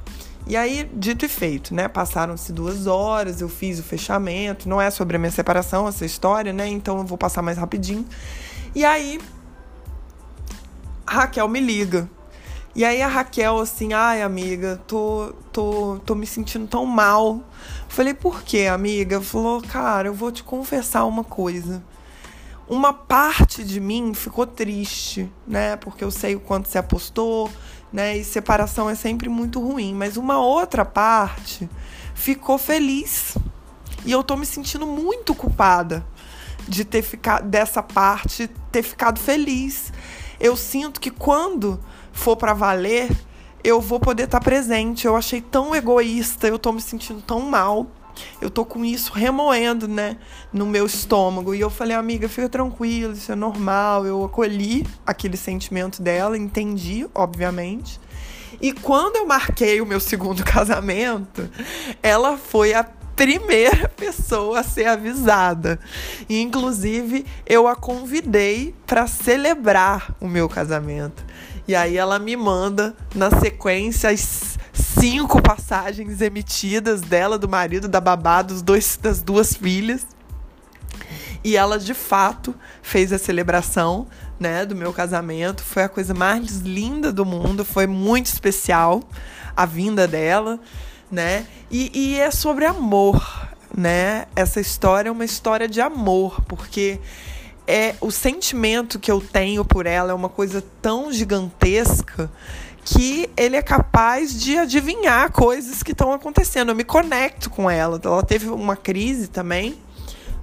E 0.46 0.56
aí, 0.56 0.90
dito 0.94 1.26
e 1.26 1.28
feito, 1.28 1.76
né? 1.76 1.88
Passaram-se 1.88 2.54
duas 2.54 2.88
horas, 2.88 3.42
eu 3.42 3.50
fiz 3.50 3.80
o 3.80 3.84
fechamento. 3.84 4.70
Não 4.70 4.80
é 4.80 4.90
sobre 4.90 5.18
a 5.18 5.20
minha 5.20 5.32
separação 5.32 5.88
essa 5.88 6.06
história, 6.06 6.54
né? 6.54 6.68
Então 6.68 6.98
eu 7.00 7.04
vou 7.04 7.18
passar 7.18 7.42
mais 7.42 7.58
rapidinho. 7.58 8.06
E 8.74 8.86
aí, 8.86 9.20
Raquel 11.06 11.48
me 11.50 11.60
liga. 11.60 12.10
E 12.76 12.86
aí 12.86 13.02
a 13.02 13.08
Raquel, 13.08 13.58
assim, 13.60 13.94
ai, 13.94 14.22
amiga, 14.22 14.80
tô, 14.86 15.34
tô, 15.52 16.00
tô 16.06 16.14
me 16.14 16.28
sentindo 16.28 16.68
tão 16.68 16.86
mal. 16.86 17.42
Falei, 17.88 18.14
por 18.14 18.44
quê, 18.44 18.68
amiga? 18.68 19.20
Falou, 19.20 19.62
cara, 19.62 20.10
eu 20.10 20.14
vou 20.14 20.32
te 20.32 20.44
confessar 20.44 21.06
uma 21.06 21.24
coisa. 21.24 21.84
Uma 22.70 22.94
parte 22.94 23.64
de 23.64 23.80
mim 23.80 24.14
ficou 24.14 24.46
triste, 24.46 25.32
né? 25.48 25.76
Porque 25.78 26.04
eu 26.04 26.12
sei 26.12 26.36
o 26.36 26.40
quanto 26.40 26.68
você 26.68 26.78
apostou, 26.78 27.50
né? 27.92 28.18
E 28.18 28.24
separação 28.24 28.90
é 28.90 28.96
sempre 28.96 29.30
muito 29.30 29.60
ruim. 29.60 29.94
Mas 29.94 30.18
uma 30.18 30.38
outra 30.38 30.84
parte 30.86 31.68
ficou 32.14 32.58
feliz. 32.58 33.38
E 34.06 34.12
eu 34.12 34.24
tô 34.24 34.36
me 34.36 34.46
sentindo 34.46 34.86
muito 34.86 35.34
culpada 35.34 36.06
de 36.68 36.84
ter 36.84 37.02
ficado 37.02 37.48
dessa 37.48 37.82
parte 37.82 38.50
ter 38.72 38.84
ficado 38.84 39.20
feliz. 39.20 39.92
Eu 40.40 40.56
sinto 40.56 41.00
que 41.00 41.10
quando 41.10 41.80
for 42.18 42.36
para 42.36 42.54
valer, 42.54 43.10
eu 43.64 43.80
vou 43.80 44.00
poder 44.00 44.24
estar 44.24 44.40
tá 44.40 44.44
presente. 44.44 45.06
Eu 45.06 45.16
achei 45.16 45.42
tão 45.42 45.76
egoísta, 45.76 46.48
eu 46.48 46.60
tô 46.60 46.72
me 46.72 46.82
sentindo 46.82 47.22
tão 47.22 47.42
mal. 47.42 47.88
Eu 48.42 48.50
tô 48.50 48.66
com 48.66 48.84
isso 48.84 49.14
remoendo, 49.14 49.88
né, 49.88 50.18
no 50.52 50.66
meu 50.66 50.86
estômago. 50.86 51.54
E 51.54 51.60
eu 51.60 51.70
falei, 51.70 51.96
amiga, 51.96 52.28
fica 52.28 52.50
tranquila, 52.50 53.14
isso 53.14 53.32
é 53.32 53.36
normal. 53.36 54.06
Eu 54.06 54.26
acolhi 54.26 54.86
aquele 55.06 55.38
sentimento 55.38 56.02
dela, 56.02 56.38
entendi, 56.38 57.08
obviamente. 57.14 58.00
E 58.60 58.74
quando 58.74 59.18
eu 59.18 59.28
marquei 59.28 59.80
o 59.82 59.86
meu 59.86 60.00
segundo 60.00 60.44
casamento, 60.46 61.48
ela 62.02 62.38
foi 62.38 62.74
a 62.74 62.84
primeira 63.18 63.90
pessoa 63.98 64.60
a 64.60 64.64
ser 64.64 64.86
avisada. 64.86 65.80
E, 66.30 66.42
inclusive, 66.42 67.26
eu 67.46 67.68
a 67.68 67.76
convidei 67.76 68.74
para 68.86 69.08
celebrar 69.08 70.16
o 70.22 70.28
meu 70.28 70.48
casamento. 70.48 71.26
E 71.68 71.76
aí 71.76 71.98
ela 71.98 72.18
me 72.18 72.36
manda, 72.36 72.96
na 73.14 73.30
sequência, 73.40 74.10
as 74.10 74.58
cinco 74.72 75.42
passagens 75.42 76.22
emitidas 76.22 77.02
dela, 77.02 77.38
do 77.38 77.50
marido, 77.50 77.88
da 77.88 78.00
babá, 78.00 78.42
dos 78.42 78.62
dois, 78.62 78.98
das 79.02 79.22
duas 79.22 79.54
filhas. 79.54 80.08
E 81.44 81.58
ela, 81.58 81.78
de 81.78 81.94
fato, 81.94 82.56
fez 82.82 83.12
a 83.12 83.18
celebração 83.18 84.08
né, 84.40 84.66
do 84.66 84.76
meu 84.76 84.94
casamento. 84.94 85.64
Foi 85.64 85.84
a 85.84 85.90
coisa 85.90 86.14
mais 86.14 86.58
linda 86.60 87.12
do 87.12 87.26
mundo, 87.26 87.66
foi 87.66 87.88
muito 87.88 88.28
especial 88.28 89.02
a 89.56 89.66
vinda 89.66 90.08
dela, 90.08 90.60
né? 91.12 91.46
E, 91.72 91.92
e 91.94 92.20
é 92.20 92.30
sobre 92.32 92.66
amor, 92.66 93.50
né? 93.76 94.26
Essa 94.36 94.60
história 94.60 95.10
é 95.10 95.12
uma 95.12 95.26
história 95.26 95.68
de 95.68 95.82
amor, 95.82 96.42
porque 96.44 97.00
é 97.68 97.96
o 98.00 98.10
sentimento 98.10 98.98
que 98.98 99.12
eu 99.12 99.20
tenho 99.20 99.66
por 99.66 99.86
ela 99.86 100.12
é 100.12 100.16
uma 100.16 100.30
coisa 100.30 100.64
tão 100.82 101.12
gigantesca 101.12 102.32
que 102.86 103.30
ele 103.36 103.58
é 103.58 103.62
capaz 103.62 104.40
de 104.40 104.58
adivinhar 104.58 105.30
coisas 105.34 105.84
que 105.84 105.92
estão 105.92 106.14
acontecendo. 106.14 106.70
Eu 106.70 106.76
me 106.76 106.86
conecto 106.86 107.50
com 107.50 107.70
ela. 107.70 108.00
Ela 108.02 108.24
teve 108.24 108.48
uma 108.48 108.78
crise 108.78 109.28
também 109.28 109.78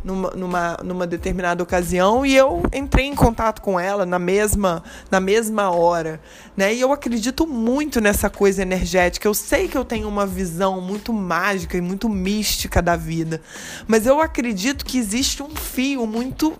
numa, 0.04 0.30
numa, 0.32 0.76
numa 0.84 1.06
determinada 1.06 1.62
ocasião 1.62 2.26
e 2.26 2.36
eu 2.36 2.62
entrei 2.72 3.06
em 3.06 3.14
contato 3.14 3.62
com 3.62 3.80
ela 3.80 4.04
na 4.04 4.18
mesma, 4.18 4.84
na 5.10 5.18
mesma 5.18 5.70
hora. 5.70 6.20
Né? 6.54 6.74
E 6.74 6.80
eu 6.82 6.92
acredito 6.92 7.46
muito 7.46 8.00
nessa 8.00 8.28
coisa 8.28 8.60
energética. 8.60 9.26
Eu 9.26 9.34
sei 9.34 9.66
que 9.66 9.78
eu 9.78 9.84
tenho 9.84 10.06
uma 10.06 10.26
visão 10.26 10.82
muito 10.82 11.12
mágica 11.14 11.78
e 11.78 11.80
muito 11.80 12.10
mística 12.10 12.82
da 12.82 12.94
vida, 12.94 13.40
mas 13.88 14.06
eu 14.06 14.20
acredito 14.20 14.84
que 14.84 14.98
existe 14.98 15.42
um 15.42 15.56
fio 15.56 16.06
muito 16.06 16.52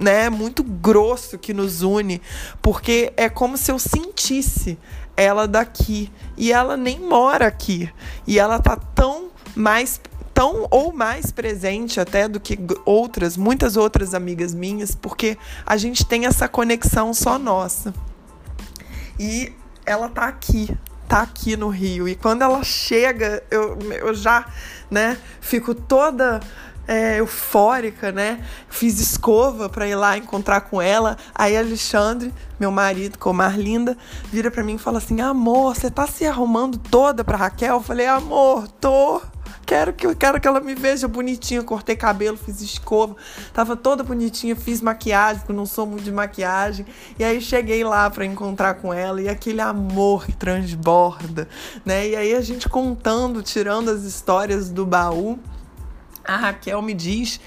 né, 0.00 0.30
muito 0.30 0.64
grosso 0.64 1.38
que 1.38 1.52
nos 1.52 1.82
une, 1.82 2.20
porque 2.62 3.12
é 3.16 3.28
como 3.28 3.56
se 3.56 3.70
eu 3.70 3.78
sentisse 3.78 4.78
ela 5.16 5.46
daqui 5.46 6.10
e 6.36 6.52
ela 6.52 6.76
nem 6.76 6.98
mora 6.98 7.46
aqui 7.46 7.92
e 8.26 8.38
ela 8.38 8.58
tá 8.58 8.76
tão 8.76 9.28
mais 9.54 10.00
tão 10.32 10.66
ou 10.70 10.90
mais 10.90 11.30
presente 11.30 12.00
até 12.00 12.26
do 12.26 12.40
que 12.40 12.58
outras, 12.86 13.36
muitas 13.36 13.76
outras 13.76 14.14
amigas 14.14 14.54
minhas, 14.54 14.94
porque 14.94 15.36
a 15.66 15.76
gente 15.76 16.06
tem 16.06 16.24
essa 16.24 16.48
conexão 16.48 17.12
só 17.12 17.38
nossa. 17.38 17.92
E 19.18 19.52
ela 19.84 20.08
tá 20.08 20.28
aqui, 20.28 20.74
tá 21.06 21.20
aqui 21.20 21.58
no 21.58 21.68
Rio. 21.68 22.08
E 22.08 22.14
quando 22.14 22.40
ela 22.40 22.64
chega, 22.64 23.42
eu, 23.50 23.76
eu 23.90 24.14
já, 24.14 24.46
né, 24.90 25.18
fico 25.42 25.74
toda 25.74 26.40
é, 26.86 27.18
eufórica, 27.18 28.10
né? 28.10 28.44
Fiz 28.68 28.98
escova 29.00 29.68
para 29.68 29.86
ir 29.86 29.94
lá 29.94 30.16
encontrar 30.16 30.62
com 30.62 30.80
ela. 30.80 31.16
Aí 31.34 31.56
Alexandre, 31.56 32.32
meu 32.58 32.70
marido, 32.70 33.18
com 33.18 33.32
Marlinda, 33.32 33.96
vira 34.32 34.50
para 34.50 34.64
mim 34.64 34.74
e 34.74 34.78
fala 34.78 34.98
assim: 34.98 35.20
"Amor, 35.20 35.76
você 35.76 35.90
tá 35.90 36.06
se 36.06 36.26
arrumando 36.26 36.78
toda 36.78 37.22
para 37.24 37.36
Raquel?" 37.36 37.76
Eu 37.76 37.82
falei: 37.82 38.06
"Amor, 38.06 38.66
tô 38.80 39.20
quero 39.70 39.92
que 39.92 40.12
quero 40.16 40.40
que 40.40 40.48
ela 40.48 40.58
me 40.58 40.74
veja 40.74 41.06
bonitinha. 41.06 41.62
Cortei 41.62 41.94
cabelo, 41.94 42.36
fiz 42.36 42.60
escova, 42.60 43.14
tava 43.52 43.76
toda 43.76 44.02
bonitinha, 44.02 44.56
fiz 44.56 44.80
maquiagem, 44.80 45.38
porque 45.38 45.52
não 45.52 45.64
sou 45.64 45.86
muito 45.86 46.02
de 46.02 46.10
maquiagem. 46.10 46.84
E 47.16 47.22
aí 47.22 47.40
cheguei 47.40 47.84
lá 47.84 48.10
para 48.10 48.26
encontrar 48.26 48.74
com 48.74 48.92
ela 48.92 49.22
e 49.22 49.28
aquele 49.28 49.60
amor 49.60 50.26
que 50.26 50.32
transborda, 50.32 51.48
né? 51.84 52.08
E 52.08 52.16
aí 52.16 52.34
a 52.34 52.40
gente 52.40 52.68
contando, 52.68 53.44
tirando 53.44 53.90
as 53.90 54.02
histórias 54.02 54.70
do 54.70 54.84
baú, 54.84 55.38
a 56.30 56.36
Raquel 56.36 56.80
me 56.80 56.94
diz 56.94 57.40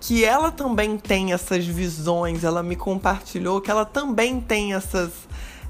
que 0.00 0.24
ela 0.24 0.50
também 0.50 0.96
tem 0.96 1.32
essas 1.32 1.66
visões, 1.66 2.44
ela 2.44 2.62
me 2.62 2.74
compartilhou 2.74 3.60
que 3.60 3.70
ela 3.70 3.84
também 3.84 4.40
tem 4.40 4.74
essas 4.74 5.12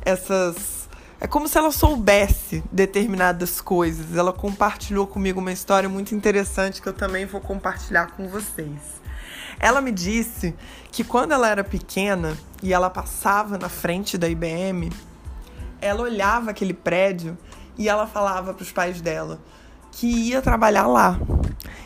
essas 0.04 0.88
é 1.20 1.26
como 1.26 1.46
se 1.46 1.56
ela 1.56 1.70
soubesse 1.70 2.64
determinadas 2.72 3.60
coisas. 3.60 4.16
Ela 4.16 4.32
compartilhou 4.32 5.06
comigo 5.06 5.38
uma 5.38 5.52
história 5.52 5.88
muito 5.88 6.16
interessante 6.16 6.82
que 6.82 6.88
eu 6.88 6.92
também 6.92 7.26
vou 7.26 7.40
compartilhar 7.40 8.08
com 8.08 8.26
vocês. 8.26 9.00
Ela 9.60 9.80
me 9.80 9.92
disse 9.92 10.52
que 10.90 11.04
quando 11.04 11.30
ela 11.30 11.48
era 11.48 11.62
pequena 11.62 12.36
e 12.60 12.72
ela 12.72 12.90
passava 12.90 13.56
na 13.56 13.68
frente 13.68 14.18
da 14.18 14.28
IBM, 14.28 14.90
ela 15.80 16.02
olhava 16.02 16.50
aquele 16.50 16.74
prédio 16.74 17.38
e 17.78 17.88
ela 17.88 18.04
falava 18.08 18.52
para 18.52 18.62
os 18.62 18.72
pais 18.72 19.00
dela 19.00 19.38
que 19.92 20.06
ia 20.06 20.42
trabalhar 20.42 20.86
lá. 20.86 21.20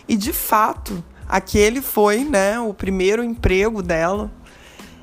E 0.08 0.16
de 0.16 0.32
fato, 0.32 1.04
aquele 1.28 1.82
foi, 1.82 2.24
né, 2.24 2.58
o 2.58 2.72
primeiro 2.72 3.22
emprego 3.22 3.82
dela. 3.82 4.30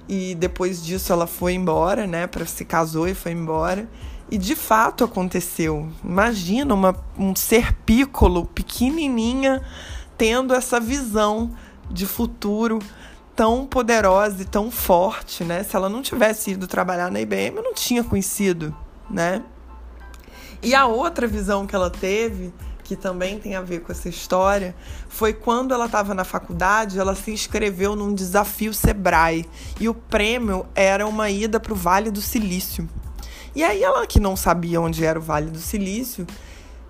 E 0.08 0.36
depois 0.36 0.84
disso 0.84 1.14
ela 1.14 1.28
foi 1.28 1.54
embora, 1.54 2.08
né, 2.08 2.26
para 2.26 2.46
se 2.46 2.66
casou 2.66 3.08
e 3.08 3.14
foi 3.14 3.34
embora. 3.34 3.88
E 4.32 4.38
de 4.38 4.56
fato 4.56 5.04
aconteceu. 5.04 5.90
Imagina 6.04 6.74
uma, 6.74 6.96
um 7.18 7.36
ser 7.36 7.74
pícolo, 7.86 8.46
pequenininha, 8.46 9.62
tendo 10.18 10.54
essa 10.54 10.80
visão 10.80 11.52
de 11.92 12.08
futuro 12.08 12.80
tão 13.36 13.66
poderosa 13.66 14.42
e 14.42 14.46
tão 14.46 14.72
forte, 14.72 15.44
né? 15.44 15.64
Se 15.64 15.76
ela 15.76 15.90
não 15.90 16.02
tivesse 16.02 16.52
ido 16.52 16.68
trabalhar 16.68 17.12
na 17.12 17.20
IBM, 17.20 17.58
eu 17.58 17.64
não 17.64 17.74
tinha 17.74 18.04
conhecido, 18.04 18.76
né? 19.10 19.44
E 20.62 20.74
a 20.74 20.86
outra 20.86 21.28
visão 21.28 21.68
que 21.68 21.76
ela 21.76 21.90
teve, 21.90 22.54
que 22.84 22.96
também 22.96 23.40
tem 23.40 23.56
a 23.56 23.62
ver 23.62 23.82
com 23.82 23.92
essa 23.92 24.10
história, 24.10 24.76
foi 25.08 25.34
quando 25.34 25.74
ela 25.74 25.86
estava 25.86 26.14
na 26.14 26.24
faculdade, 26.24 27.00
ela 27.00 27.16
se 27.16 27.32
inscreveu 27.32 27.96
num 27.96 28.14
desafio 28.14 28.74
Sebrae 28.74 29.46
e 29.80 29.88
o 29.88 29.94
prêmio 29.94 30.66
era 30.76 31.08
uma 31.08 31.30
ida 31.30 31.60
para 31.60 31.74
o 31.74 31.76
Vale 31.76 32.12
do 32.12 32.22
Silício. 32.22 32.88
E 33.56 33.64
aí 33.64 33.84
ela, 33.84 34.06
que 34.08 34.20
não 34.20 34.36
sabia 34.36 34.82
onde 34.82 35.06
era 35.06 35.18
o 35.18 35.22
Vale 35.22 35.50
do 35.50 35.60
Silício, 35.60 36.26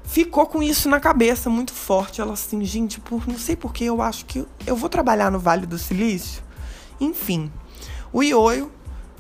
ficou 0.03 0.45
com 0.45 0.63
isso 0.63 0.89
na 0.89 0.99
cabeça 0.99 1.49
muito 1.49 1.73
forte. 1.73 2.21
Ela 2.21 2.33
assim, 2.33 2.63
gente, 2.63 2.99
por, 2.99 3.27
não 3.27 3.37
sei 3.37 3.55
porque 3.55 3.83
eu 3.83 4.01
acho 4.01 4.25
que 4.25 4.45
eu 4.65 4.75
vou 4.75 4.89
trabalhar 4.89 5.29
no 5.29 5.39
Vale 5.39 5.65
do 5.65 5.77
Silício. 5.77 6.41
Enfim, 6.99 7.51
o 8.11 8.23
Ioio, 8.23 8.71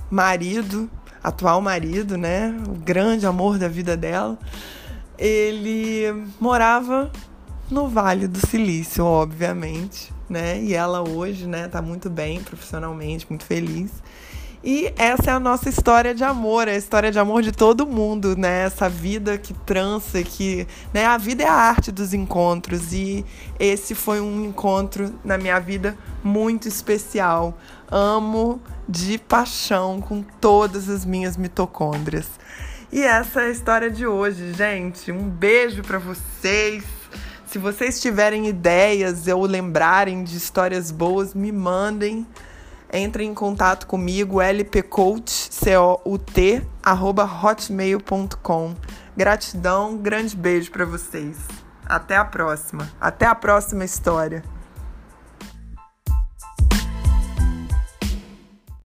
marido, 0.09 0.89
atual 1.23 1.61
marido, 1.61 2.17
né, 2.17 2.55
o 2.67 2.73
grande 2.73 3.25
amor 3.25 3.57
da 3.57 3.67
vida 3.67 3.97
dela, 3.97 4.37
ele 5.23 6.25
morava 6.37 7.09
no 7.71 7.87
Vale 7.87 8.27
do 8.27 8.45
Silício, 8.45 9.05
obviamente, 9.05 10.11
né? 10.29 10.61
E 10.61 10.73
ela 10.73 11.01
hoje, 11.01 11.47
né, 11.47 11.69
tá 11.69 11.81
muito 11.81 12.09
bem 12.09 12.43
profissionalmente, 12.43 13.25
muito 13.29 13.45
feliz. 13.45 13.89
E 14.61 14.93
essa 14.97 15.31
é 15.31 15.33
a 15.33 15.39
nossa 15.39 15.69
história 15.69 16.13
de 16.13 16.25
amor, 16.25 16.67
a 16.67 16.75
história 16.75 17.09
de 17.09 17.19
amor 17.19 17.41
de 17.41 17.53
todo 17.53 17.87
mundo, 17.87 18.35
né? 18.35 18.63
Essa 18.65 18.89
vida 18.89 19.37
que 19.37 19.53
trança, 19.53 20.21
que, 20.23 20.67
né? 20.93 21.05
A 21.05 21.17
vida 21.17 21.43
é 21.43 21.47
a 21.47 21.53
arte 21.53 21.89
dos 21.89 22.13
encontros 22.13 22.91
e 22.91 23.25
esse 23.57 23.95
foi 23.95 24.19
um 24.19 24.43
encontro 24.43 25.13
na 25.23 25.37
minha 25.37 25.59
vida 25.59 25.97
muito 26.21 26.67
especial. 26.67 27.57
Amo 27.89 28.61
de 28.89 29.17
paixão 29.17 30.01
com 30.01 30.21
todas 30.21 30.89
as 30.89 31.05
minhas 31.05 31.37
mitocôndrias. 31.37 32.27
E 32.95 33.01
essa 33.01 33.41
é 33.41 33.45
a 33.47 33.49
história 33.49 33.89
de 33.89 34.05
hoje, 34.05 34.53
gente. 34.53 35.11
Um 35.11 35.27
beijo 35.27 35.81
para 35.81 35.97
vocês. 35.97 36.83
Se 37.43 37.57
vocês 37.57 37.99
tiverem 37.99 38.47
ideias 38.47 39.25
ou 39.25 39.47
lembrarem 39.47 40.23
de 40.23 40.37
histórias 40.37 40.91
boas, 40.91 41.33
me 41.33 41.51
mandem 41.51 42.23
entre 42.93 43.23
em 43.23 43.33
contato 43.33 43.87
comigo, 43.87 44.39
lpcout, 44.39 45.27
C-O-U-T, 45.27 46.61
arroba 46.83 47.23
hotmail.com. 47.23 48.75
Gratidão, 49.17 49.97
grande 49.97 50.35
beijo 50.35 50.69
para 50.69 50.85
vocês. 50.85 51.37
Até 51.83 52.15
a 52.15 52.23
próxima. 52.23 52.91
Até 53.01 53.25
a 53.25 53.33
próxima 53.33 53.83
história. 53.83 54.43